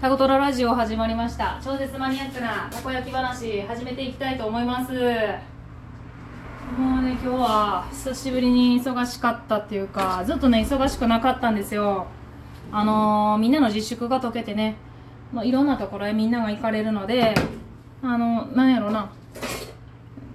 [0.00, 1.60] タコトララジオ始まりました。
[1.60, 4.92] 超絶マニアックなたこ焼き話始めていきたいと思います。
[4.92, 5.02] もう
[7.02, 12.06] ね今日は久しぶりに忙しかったっていうかずっとね忙しくなかったんですよ。
[12.70, 14.76] あのー、みんなの自粛が解けてね、
[15.32, 17.34] まあ、いろんなところへみんなが行かれるので
[18.00, 19.10] あのなんやろな。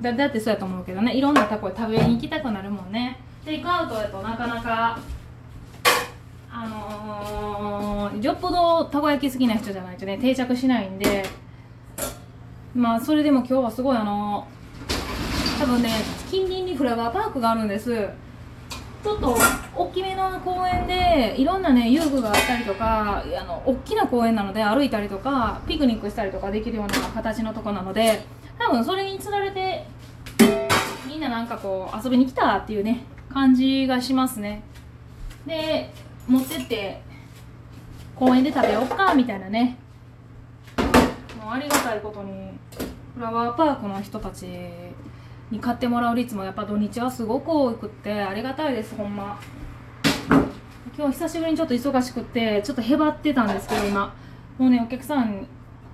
[0.01, 3.17] だだってそうやと思うけどねいろんなとこへ食べに行きたくなるもんね。
[3.45, 4.99] テイクアウトやとなかなか
[6.55, 11.25] あのー、よっぽどたこ焼き好きな人じゃないとね定着しないんで
[12.75, 15.89] まあそれでも今日はすごいあのー、多分ね
[16.29, 18.07] 近隣にフラワーパークがあるんです。
[19.03, 19.35] ちょっと
[19.75, 28.23] 大きめの公園でいろんなね遊具があったりとかあの大きな公園なので歩いたりとかピクニックしたりとかできるような形のとこなので
[28.57, 29.85] 多分それにつられて
[31.05, 34.63] みんななんかこう遊びに来たっていうね感じがしますね。
[35.45, 35.91] で
[36.27, 37.01] 持ってって
[38.15, 39.77] 公園で食べようかみたいなね。
[41.41, 42.49] もうありがたいことに
[43.15, 44.47] フラワーパークの人たち
[45.51, 49.39] に買ってもらう率もやっぱ土日はすごく多くってありがたいですほんま。
[50.95, 54.15] 今日久しぶりにちょっと忙しくってちょっとへばってたんですけど今。
[54.57, 55.47] もうねお客さん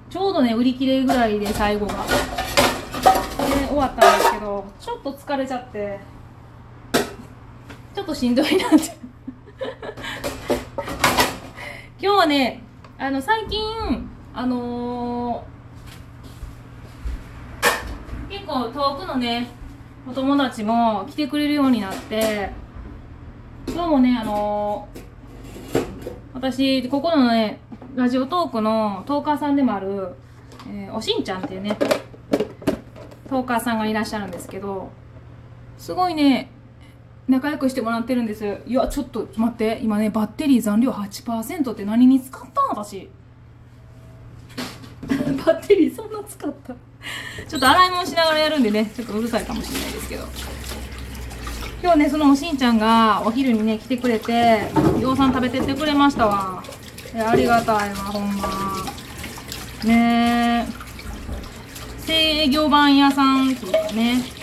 [0.09, 1.93] ちょうどね売り切れぐらいで最後が。
[1.93, 5.99] で終わったんですけどちょっと疲れちゃって
[7.95, 9.08] ちょっとしんどいなって。
[12.01, 12.63] 今日はね
[12.97, 13.59] あの最近
[14.33, 19.49] あのー、結構遠くのね
[20.07, 22.51] お友達も来てくれるようになって
[23.67, 25.01] 今日もねあのー、
[26.35, 27.59] 私ここのね
[27.97, 30.15] ラジオトークのトーカーさんでもある、
[30.69, 31.77] えー、おしんちゃんっていうね
[33.27, 34.89] トーカーさんがいらっしゃるんですけど
[35.77, 36.49] すごいね
[37.29, 38.57] 仲良くしてもらってるんです。
[38.65, 39.79] いやちょっと待って。
[39.83, 42.83] 今ねバッテリー残量8%って何に使ったの？
[42.83, 43.07] 私。
[45.07, 46.73] バッテリーそんな使った？
[47.47, 50.25] ちょっと洗い物しながらやるんでねちょっとうるさいかもしれないですけど。
[51.81, 54.63] 今日ねそのおしんちゃんがお昼にね来てくれて
[54.99, 56.63] 養蚕食べてってくれましたわ。
[57.15, 58.47] ありがたいわほんま。
[59.85, 60.89] ねえ。
[61.99, 64.38] 制御盤屋さんっていうかね。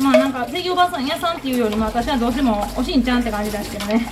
[0.00, 4.06] まあなんか制御ばさん屋さんっていうよりも私はどうしてもおしんちゃんって感じですけどね。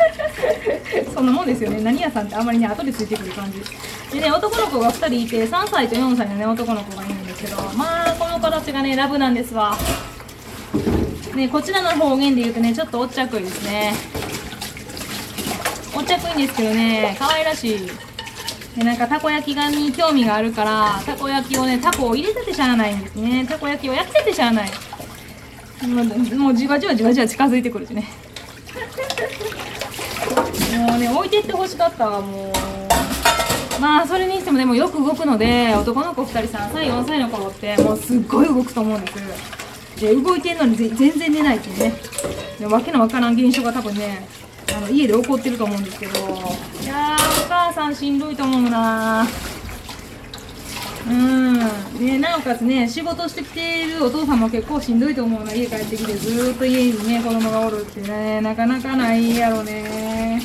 [1.14, 1.80] そんなもんですよね。
[1.80, 3.62] 何屋さんってあんまりね後でついてくる感じ。
[4.12, 9.76] でね男の子が2人いて3歳と4歳のね男の子がいるんですけどまあこの子たちがねラブなんですわ。
[11.34, 13.94] ねこちらの方言で言うとねちょっとおっちゃくいですね。
[15.94, 17.90] おっちゃくいんですけどね可愛らしい。
[18.76, 23.44] でなんかたこ焼きがに興味があるからたこ焼きをねタコを入れててしゃあないんですね。
[23.46, 24.70] たこ焼きを焼きててしゃあない。
[25.82, 28.06] もうじわじわじわじわ近づいてくるしね。
[30.76, 32.52] もうね置いてってほしかったわもう。
[33.80, 40.00] まあそれにしてもでもよく動くので男の子2人3歳4歳の頃ってもうすっごい動くと思うんです。
[40.00, 41.94] で動いてんのに全然寝ないっていうね。
[42.58, 44.28] でわけのわからん現象が多分ね
[44.76, 46.12] あの家で起こってると思うんですけど。
[46.12, 49.26] いやーお母さんしんどいと思うな
[51.08, 51.39] うん
[52.00, 60.40] ね、なおかつね仕事してきているお父さんも結構しんどいと思うな家帰ってきてずっと家にね子供がおるってねなかなかないやろね。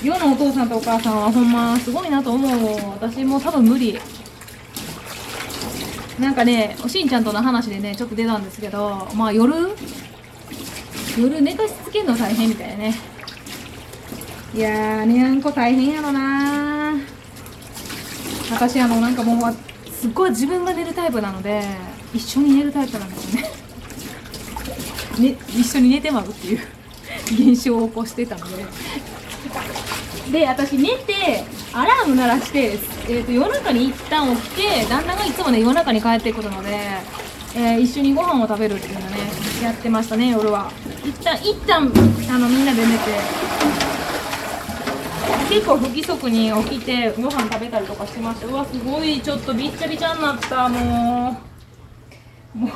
[0.00, 3.98] 世のお父さんとお母さんはほんますごいなと思う私も多分無理。
[6.20, 9.52] なんかねおしんちゃんとの話でねちょっと出たんですけどまあ夜？
[11.18, 12.94] 夜寝かしつけるの大変みたいね。
[14.54, 16.94] いやーねあんこ大変やろな。
[18.52, 19.56] 私あのなんかもう
[20.00, 21.62] すっごい自分が寝るタイプなので
[22.14, 23.50] 一緒に寝るタイプなんですよね。
[25.18, 26.60] ね一緒に寝てまうっていう。
[27.26, 28.64] 現象を起こしてたので。
[30.30, 32.72] で私寝てアラーム鳴らして、
[33.08, 36.76] えーと、夜中に一旦起きて旦那がいつもね夜中に帰ってくるので、
[37.54, 39.06] えー、一緒にご飯を食べるっていうのね
[39.62, 40.70] やってましたね夜は。
[41.04, 41.92] 一旦一旦
[42.28, 43.95] あのみんなで寝て。
[45.48, 48.46] 結構不規則に起きてご飯食べたりとかしてました。
[48.46, 50.68] うわすごいちょっとびっちゃびちゃになった。
[50.68, 51.40] も
[52.54, 52.70] うもう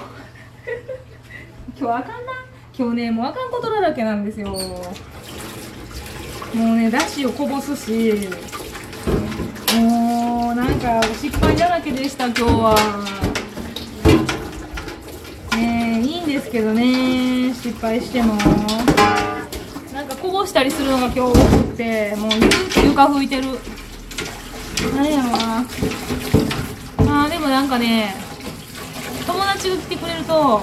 [1.78, 2.32] 今日あかんな。
[2.76, 4.50] 今日ねもうあかんことだらけなんですよ。
[4.50, 4.56] も
[6.55, 8.28] うねだしをこぼすし。
[9.76, 12.75] もうなんか失敗だらけでした今日は。
[15.56, 18.38] ねえいいんですけどね失敗しても。
[20.40, 21.38] こぼしたりするのが今日多く
[21.76, 22.31] てもう
[22.87, 23.58] 床拭いてる。
[24.96, 28.14] 何やろなあーでもなんかね
[29.26, 30.62] 友達が来てくれると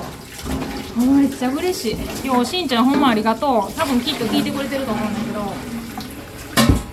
[0.97, 1.97] めっちゃ嬉しい。
[2.25, 3.73] 今日しんちゃんほんまありがとう。
[3.73, 5.41] 多分きっと聞いてくれてると思うんだけど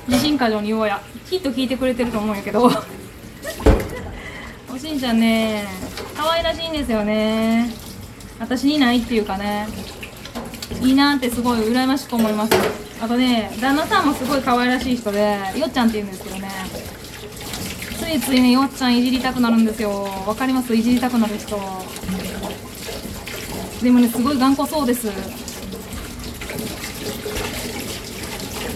[0.07, 1.01] 自信過剰に言おうや。
[1.25, 2.69] きっと聞いてくれてると思うんやけど。
[4.71, 5.67] おしんちゃんね
[6.15, 7.71] 可愛らしいんですよね。
[8.39, 9.69] 私にないっていうかね。
[10.83, 12.53] いいなってすごい羨ましく思います。
[13.01, 16.49] あとね旦那さんもすごい可愛らしい人でよっちゃんって言うんですけどね。
[17.99, 19.91] ついついねよっちゃんいじりたくなるんですよ。
[20.27, 20.75] わかります？
[20.75, 21.59] いじりたくなる人。
[23.83, 25.05] でもねすごい頑固そうです。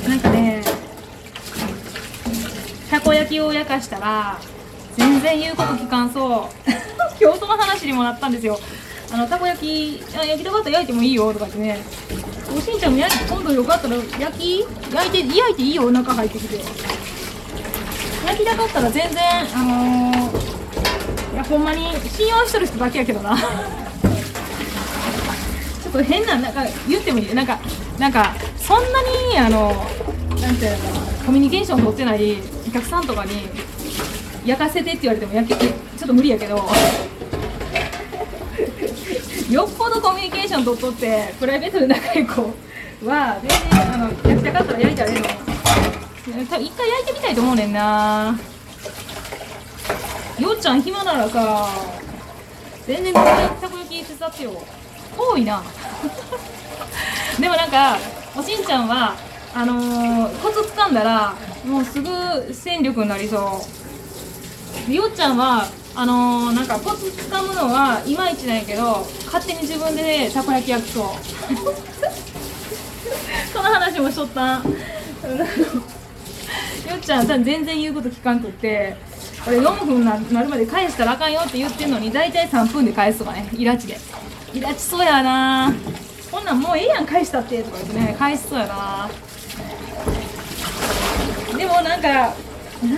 [0.09, 0.63] なんかね
[2.91, 4.39] たこ焼きを焼かしたら
[4.97, 6.71] 全然言うこと聞かんそう。
[7.21, 8.59] 今日その話にもなったんですよ。
[9.11, 11.79] あのたこ焼きあ焼きたかったら焼いてもいいよとかってね。
[12.55, 14.61] おしんちゃんも焼き今度よかったら焼き
[14.93, 16.57] 焼いて焼いていいよお腹入ってきて。
[18.27, 19.23] 焼きたかったら全然
[19.55, 23.37] あのー、いやほんまに信用してる人だけやけどな。
[23.41, 27.35] ちょっと変ななんか言ってもいい？
[27.35, 27.59] なんか
[27.99, 29.03] なんかそんな
[29.33, 29.87] にあの
[30.41, 31.25] なんていうのかな？
[31.25, 32.37] コミュニケーション取ってない
[32.69, 33.49] お客さんとかに
[34.45, 35.69] 焼かせてって言われても焼けちょ
[36.05, 36.69] っと無理やけど。
[39.51, 42.43] よっぽどコミュニケーション取っとってプライベートで仲いい子
[43.07, 48.39] は全然あの焼きたかったら焼いたらええの多分一回焼いてみたいと思うねんな。
[50.39, 51.69] よっちゃん暇ならさ
[52.87, 54.53] 全然このたこ焼き手伝ってよ。
[55.17, 55.63] 遠いな。
[57.41, 57.99] でもなんか
[58.37, 59.15] おしんちゃんは
[59.55, 61.35] あのー、コツ掴んだら
[61.65, 62.09] もうすぐ
[62.53, 63.67] 戦力になりそ
[64.87, 64.93] う。
[64.93, 65.67] よっちゃんは
[66.01, 71.07] あのー、なんかコツ掴むのはいまいちなんやけど勝手に自分で、ね、たこ焼き焼きそう。
[73.53, 74.61] その話もしとった よ
[76.97, 78.97] っちゃんさ全然言うこと聞かんくって
[79.45, 83.49] これ4分なるまで返したらあかんよって言ってんのに大体3分で返すとかね。
[83.53, 83.99] イラチで。
[84.55, 85.75] イラチそうやな。
[86.31, 88.15] こんなんもうええやん返したってとか言ってね。
[88.17, 89.11] 返しそうやな。
[91.59, 92.31] でもなんかな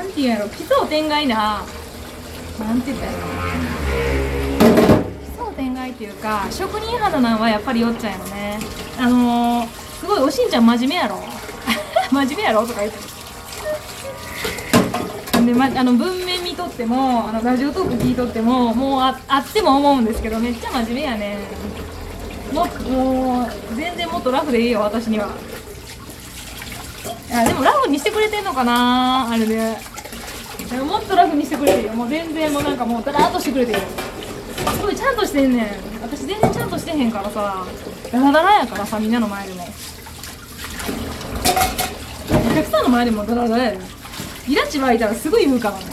[0.05, 0.51] んていうんやろ。
[0.51, 1.65] 奇想天外な
[2.65, 3.25] なんて言ったらいいの？
[5.25, 8.59] 奇想天外っていうか職人肌なんはやっぱりよっちゃんやろね。
[8.99, 9.67] あのー、
[9.99, 11.17] すごいおしんちゃん真面目やろ？
[12.11, 12.67] 真面目やろ？
[12.67, 12.99] とか言って。
[15.45, 21.39] で、ま、あの文面見とってもあのラジオトーク聞いとってももうああっても思うんですけどめっちゃ真面目やね。
[22.53, 25.29] ももう全然もっとラフでいいよ私には。
[27.29, 29.77] いやでもラフにしてくれてんのかなあれで。
[30.79, 31.93] もっとラフにしてくれてよ。
[31.95, 33.79] もう全然もうなんかもうダラーっとしてくれてよ。
[33.79, 35.67] すごいちゃんとしてんねん。
[36.03, 37.67] 私全然ちゃんとしてへんからさ。
[38.13, 39.67] ダラダラやからさみんなの前でも。
[42.31, 43.79] お客さんの前でもダラダラやで
[44.49, 45.85] イラチ湧いたらすぐ言うからね。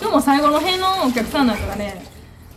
[0.00, 2.04] 今日も最後の辺のお客さんなんかがね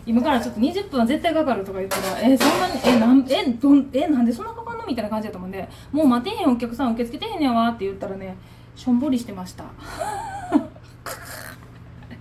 [0.05, 1.97] 今からちょっと20分は絶対かかるとか言った。
[1.97, 5.67] らえそんなにえなんえどんえなんでそんなかかんのみたいな感じだと思うんで。
[5.91, 8.37] もう待てへんお客さん受け付けてへんねんわって言ったらね
[8.75, 9.65] しょんぼりしてました。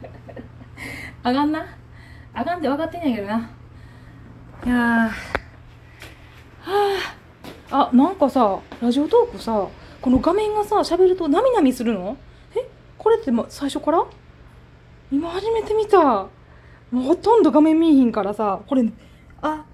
[1.22, 1.64] あがんな？
[2.32, 3.50] あがんって分かってんやけどな。
[4.66, 5.10] いやは
[7.70, 9.68] ああなんかさラジオトークさ
[10.00, 12.16] この画面がさ喋るとなみなみするの？
[12.54, 12.68] え？
[12.98, 14.04] これって最初から？
[15.12, 15.98] 今初めて見た。
[16.02, 16.28] も
[16.92, 18.84] うほとんど画面見えひんからさこれ
[19.42, 19.64] あ。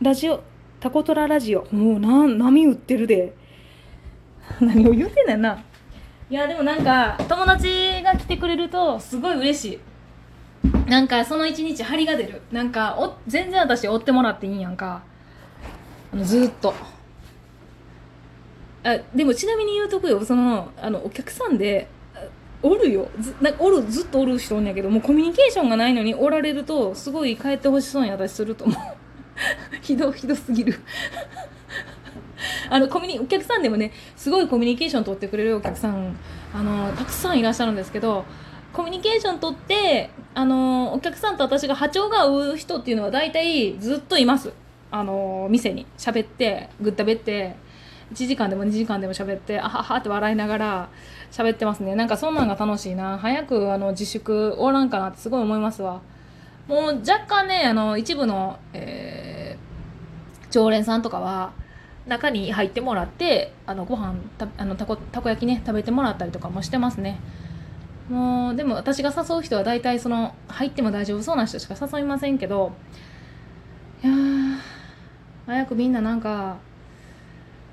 [0.00, 0.42] ラジオ
[0.80, 1.66] タコトララジオ。
[1.72, 3.34] もうな波打ってるで。
[4.60, 5.62] 何を言うてんねんな。
[6.30, 9.80] いやでもなんか友達が来てくれるとすごい嬉しい。
[10.90, 12.42] なんかその一日張りが出る。
[12.52, 15.02] なんかお全然私追ってもらっていいんやんか。
[16.12, 16.74] あのずっと。
[18.84, 20.22] あでもちなみに言うとくよ。
[20.22, 21.88] そのあのお客さんで
[22.62, 23.08] おるよ。
[23.18, 28.78] ずなんかおるずっとおる人おんやけどもうコミュニケーションがないのにおられるとすごい帰ってほしそうに私すると思う。
[29.80, 30.78] ひどひどすぎる。
[32.70, 36.16] あのコミュニお客さんでもねすごいコミュニケーション取ってくれるお客さん
[36.54, 38.24] あのたくさんいらっしゃるんですけど
[38.72, 44.52] コミュニケーション取ってあのお客さんと私が波長が合う人っていうのは大体ずっといます。
[44.90, 45.86] あの店に。
[45.98, 47.56] 喋ってぐったべって
[48.12, 50.88] 1時間でも2時間でも喋ってあははって笑いながら
[51.30, 51.94] 喋ってますね。
[51.94, 53.18] なんかそんなんが楽しいな。
[53.18, 56.00] 早くあの自粛終わらんかなってすごい思いますわ。
[56.68, 61.52] もう若干ねあの一部の、えー、常連さんとかは
[62.08, 67.20] 中に入ってもらってあのご飯たあのたこたこ焼きね食べてもらったりとかもしてますね。
[68.08, 72.72] もうでも私が誘う人は大体その入っても大丈夫そうな人しか誘いませんけど
[74.02, 74.12] いや
[75.46, 76.56] 早くみんななんか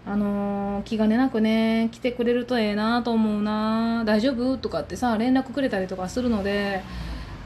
[0.06, 6.84] あのー、気兼ねなくね来てくれるとええなと思うな大丈夫とかってさ連絡くれたりとかするので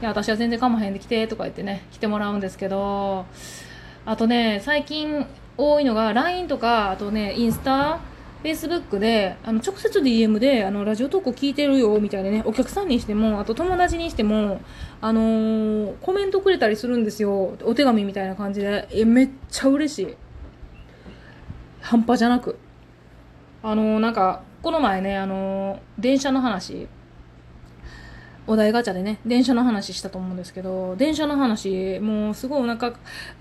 [0.00, 3.24] いや私は全然かまへんで来てとか言ってね来てもらうんですけど
[4.04, 5.26] あとね最近
[5.60, 8.00] 多いのが LINE とかあとねインスタ
[8.42, 14.60] Facebook であの直接 DM であのラジオトーク聞いてるよみたいなねお客さんにしてもあと友達にしても、
[15.02, 18.88] あのー、コメントくれたりするんですよお手紙みたいな感じで。
[18.92, 20.16] えめっちゃ嬉しい。
[21.82, 22.58] 半端じゃなく。
[23.62, 26.88] あのー、なんかこの前ねあのー、電車の話。
[28.50, 32.94] お題ガチャでね、電車の話したと思うんですけど、電車の話、もうすごいお腹、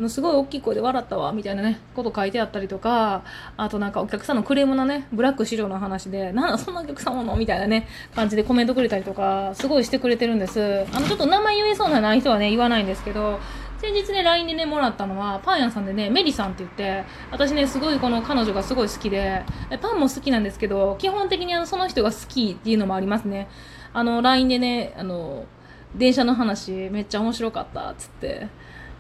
[0.08, 3.24] すごい大きい声で笑ったわ、みたいなね、こと書いてあったりとか、
[3.58, 10.86] あとなんかお客さんのクレームのね、ブラック資料の話で、なんだそんなお客さんおのみたいなね、感じでコメントくれたりとか、すごいしてくれてるんです。
[10.94, 13.40] あの、ちょっと名前言えそうなない人はね、言わないんですけど、
[13.80, 19.42] 先日ね、LINE でね、もらったのは、パン屋さんでね、メリさんって言って、私ね、すごいこの彼女がすごい好きで、
[19.82, 23.48] パンも好きなんですけど、基本的にあのその人が好きっていうのもありますね。
[23.94, 25.46] あの LINE でねあの
[25.96, 28.48] 電車の話めっちゃ面白かったっつって。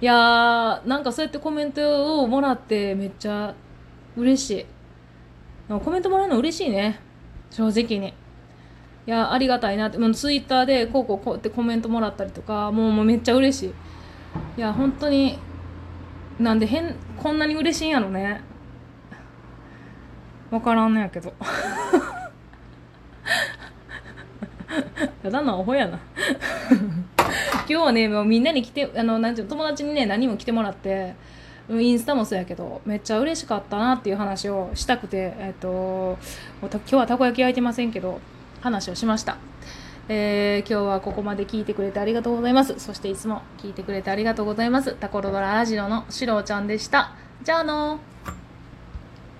[0.01, 3.53] いやーなんかそうやってコメントをもらってめっちゃ
[4.15, 4.65] 嬉しい。
[5.67, 6.99] コメントもらうの嬉しいね。
[7.51, 8.07] 正直に。
[8.07, 9.97] いやありがたいなって。
[9.97, 13.69] もうツイッターでこうこうこうってコメントもらったりとかもうもうめっちゃ嬉しい。
[14.57, 15.37] いや本当に
[16.39, 18.41] なんで変こんなに嬉しいんやろね。
[20.49, 21.33] 分からんのやけど。
[25.21, 25.99] ただのアホやな。
[27.67, 31.13] 今日はねもうみんなに来てあのなんていう友達にね何も来てもらって
[31.69, 36.17] インスタもそうやけどめっちゃ嬉しかったなっていう話をしたくて、えっと、
[36.61, 38.19] 今日はたこ焼き焼いてませんけど
[38.61, 39.37] 話をしました、
[40.07, 42.79] えー、今日はここまで聞いてくれてありがとうございます。
[42.79, 44.95] そしていつも聞いてくれてありがとうございます。
[44.99, 47.11] タコロドララジオのしろちゃんでした。
[47.43, 48.48] じゃあのー。